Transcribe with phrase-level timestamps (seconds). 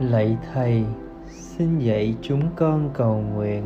[0.00, 0.84] Lạy Thầy,
[1.26, 3.62] xin dạy chúng con cầu nguyện.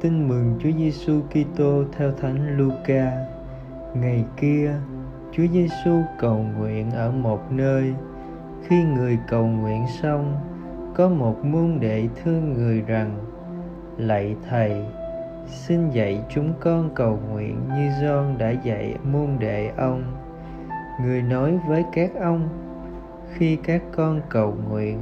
[0.00, 3.12] Tin mừng Chúa Giêsu Kitô theo Thánh Luca.
[3.94, 4.74] Ngày kia,
[5.32, 7.94] Chúa Giêsu cầu nguyện ở một nơi.
[8.62, 10.36] Khi người cầu nguyện xong,
[10.94, 13.16] có một môn đệ thương người rằng:
[13.96, 14.84] Lạy Thầy,
[15.46, 20.02] xin dạy chúng con cầu nguyện như Gioan đã dạy môn đệ ông.
[21.02, 22.48] Người nói với các ông:
[23.32, 24.98] Khi các con cầu nguyện,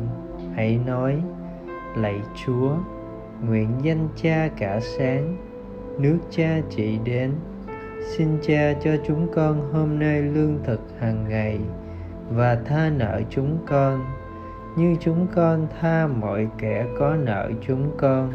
[0.56, 1.22] hãy nói,
[1.96, 2.76] lạy chúa,
[3.42, 5.36] nguyện danh cha cả sáng,
[5.98, 7.32] nước cha trị đến.
[8.06, 11.58] Xin cha cho chúng con hôm nay lương thực hàng ngày
[12.30, 14.04] và tha nợ chúng con.
[14.76, 18.32] Như chúng con tha mọi kẻ có nợ chúng con,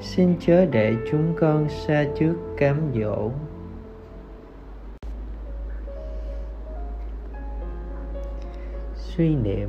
[0.00, 3.30] xin chớ để chúng con xa trước cám dỗ.
[8.94, 9.68] Suy niệm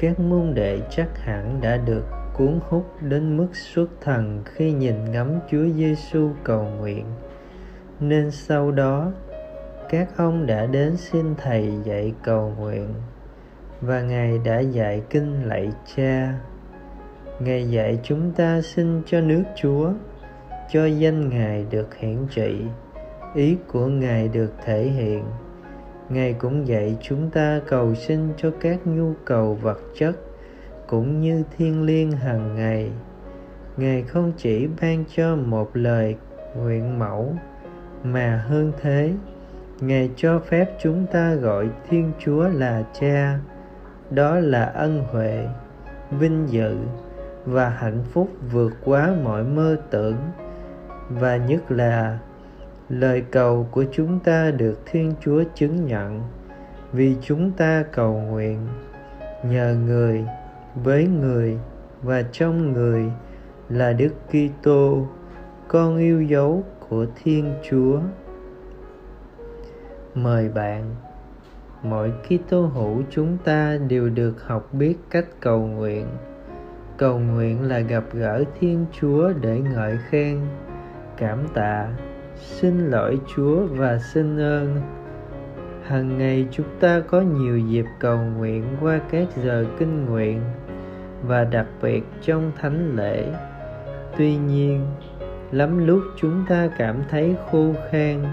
[0.00, 5.12] các môn đệ chắc hẳn đã được cuốn hút đến mức xuất thần khi nhìn
[5.12, 7.06] ngắm Chúa Giêsu cầu nguyện.
[8.00, 9.12] Nên sau đó,
[9.88, 12.88] các ông đã đến xin thầy dạy cầu nguyện
[13.80, 16.34] và ngài đã dạy kinh lạy cha.
[17.40, 19.92] Ngài dạy chúng ta xin cho nước Chúa,
[20.70, 22.62] cho danh Ngài được hiển trị,
[23.34, 25.24] ý của Ngài được thể hiện
[26.10, 30.16] ngài cũng dạy chúng ta cầu xin cho các nhu cầu vật chất,
[30.86, 32.90] cũng như thiên liêng hàng ngày.
[33.76, 36.16] Ngài không chỉ ban cho một lời
[36.56, 37.34] nguyện mẫu,
[38.04, 39.12] mà hơn thế,
[39.80, 43.38] ngài cho phép chúng ta gọi thiên chúa là cha,
[44.10, 45.46] đó là ân huệ,
[46.10, 46.76] vinh dự
[47.44, 50.16] và hạnh phúc vượt quá mọi mơ tưởng,
[51.08, 52.18] và nhất là
[52.90, 56.22] lời cầu của chúng ta được thiên chúa chứng nhận.
[56.92, 58.66] Vì chúng ta cầu nguyện,
[59.44, 60.24] nhờ người,
[60.74, 61.58] với người
[62.02, 63.12] và trong người
[63.68, 65.06] là đức kitô,
[65.68, 68.00] con yêu dấu của thiên chúa.
[70.14, 70.94] Mời bạn
[71.82, 76.06] mọi kitô hữu chúng ta đều được học biết cách cầu nguyện.
[76.96, 80.40] Cầu nguyện là gặp gỡ thiên chúa để ngợi khen,
[81.16, 81.88] cảm tạ
[82.40, 84.80] xin lỗi Chúa và xin ơn.
[85.84, 90.40] Hằng ngày chúng ta có nhiều dịp cầu nguyện qua các giờ kinh nguyện
[91.26, 93.24] và đặc biệt trong thánh lễ.
[94.18, 94.86] Tuy nhiên,
[95.52, 98.24] lắm lúc chúng ta cảm thấy khô khan,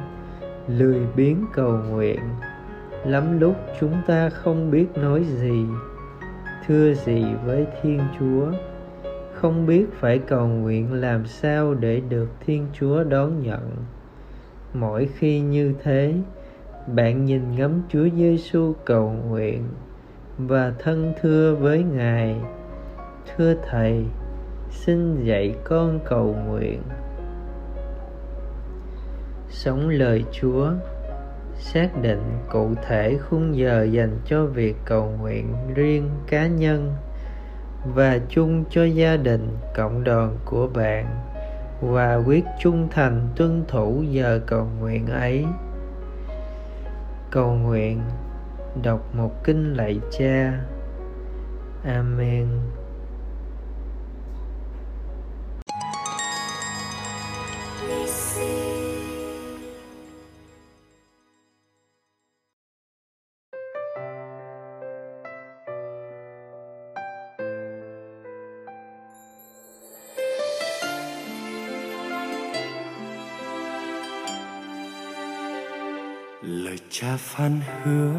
[0.68, 2.20] lười biếng cầu nguyện.
[3.06, 5.66] Lắm lúc chúng ta không biết nói gì,
[6.68, 8.52] thưa gì với Thiên Chúa
[9.34, 13.72] không biết phải cầu nguyện làm sao để được thiên chúa đón nhận
[14.80, 16.14] mỗi khi như thế
[16.88, 19.64] bạn nhìn ngắm Chúa Giêsu cầu nguyện
[20.38, 22.36] và thân thưa với Ngài.
[23.28, 24.06] Thưa Thầy,
[24.70, 26.82] xin dạy con cầu nguyện.
[29.50, 30.72] Sống lời Chúa
[31.60, 36.94] xác định cụ thể khung giờ dành cho việc cầu nguyện riêng cá nhân
[37.96, 41.27] và chung cho gia đình cộng đoàn của bạn
[41.82, 45.46] và quyết trung thành tuân thủ giờ cầu nguyện ấy.
[47.32, 48.02] Cầu nguyện,
[48.84, 50.60] đọc một kinh lạy cha.
[51.84, 52.48] Amen.
[76.42, 78.14] Lời cha phán hứa,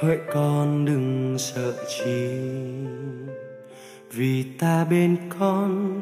[0.00, 2.30] hỡi con đừng sợ chi.
[4.12, 6.00] Vì ta bên con,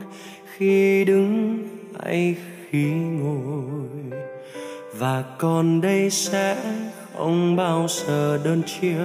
[0.57, 1.59] khi đứng
[2.01, 2.37] hay
[2.71, 4.21] khi ngồi.
[4.99, 6.57] Và con đây sẽ
[7.13, 8.99] không bao giờ đơn chiếc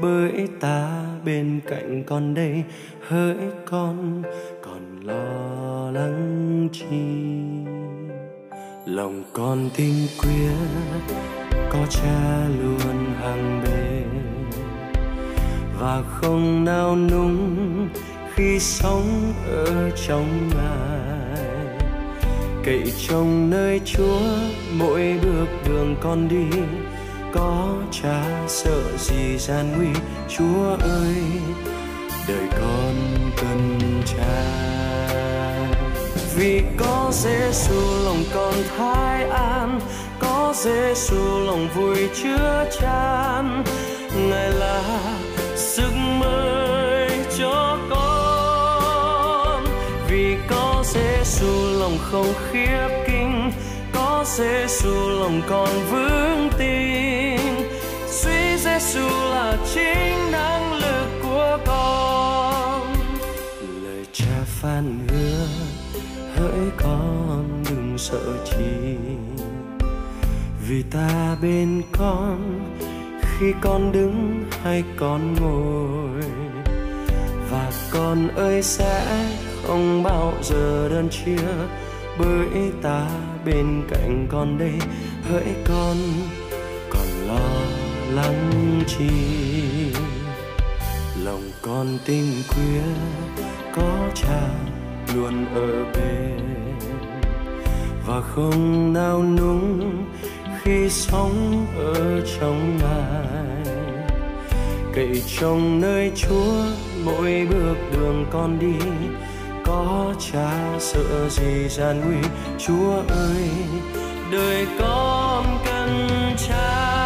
[0.00, 2.64] bởi ta bên cạnh con đây,
[3.08, 4.22] hỡi con
[4.62, 7.59] còn lo lắng chi
[8.86, 10.54] lòng con tinh quyết
[11.70, 14.08] có cha luôn hàng bên.
[15.80, 17.88] Và không nao núng
[18.34, 21.20] khi sống ở trong ngài
[22.64, 24.20] cậy trong nơi chúa
[24.72, 26.58] mỗi bước đường con đi,
[27.32, 30.00] có cha sợ gì gian nguy.
[30.28, 31.16] Chúa ơi,
[32.28, 32.94] đời con
[33.36, 34.49] cần cha
[36.40, 39.80] vì có Giêsu lòng con thái an,
[40.18, 43.64] có Giêsu lòng vui chứa chan.
[44.16, 44.82] Ngài là
[45.56, 49.64] sức mới cho con.
[50.08, 53.52] Vì có Giêsu lòng không khiếp kinh,
[53.92, 57.40] có Giêsu lòng con vững tin.
[58.08, 62.94] Suy Giêsu là chính năng lực của con.
[63.82, 65.79] Lời cha phán hứa
[66.34, 68.96] hỡi con, đừng sợ chi.
[70.68, 72.60] Vì ta bên con,
[73.20, 76.22] khi con đứng hay con ngồi.
[77.50, 79.26] Và con ơi sẽ
[79.66, 81.46] không bao giờ đơn chia
[82.18, 83.08] bởi ta
[83.44, 84.78] bên cạnh con đây.
[85.30, 85.96] Hỡi con
[86.90, 87.50] còn lo
[88.12, 89.10] lắng chi.
[91.24, 92.82] Lòng con tình khuya
[93.76, 94.48] có cha
[95.14, 96.40] luôn ở bên.
[98.06, 100.04] Và không nao núng
[100.62, 103.50] khi sống ở trong ngài
[104.94, 106.62] cậy trong nơi chúa,
[107.04, 108.86] mỗi bước đường con đi.
[109.64, 112.28] Có cha sợ gì gian nguy
[112.58, 113.50] chúa ơi.
[114.32, 116.08] Đời con cần
[116.48, 117.00] cha,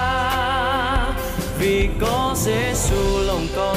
[1.59, 3.77] vì có Giêsu lòng con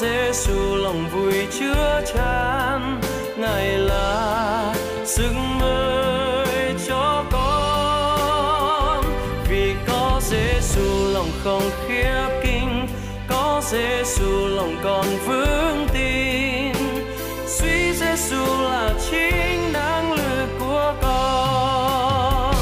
[0.00, 3.00] Giêsu lòng vui chứa chan.
[3.36, 4.74] Ngài là
[5.04, 9.04] sức mới cho con.
[9.48, 12.86] Vì có Giêsu lòng không khiếp kinh
[13.28, 16.72] có Giêsu lòng con vững tin.
[17.46, 22.54] Suy Giêsu là chính năng lực của con.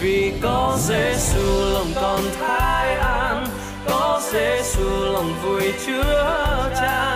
[0.00, 2.63] Vì có Giêsu lòng con tha
[5.44, 7.13] vui chứa chan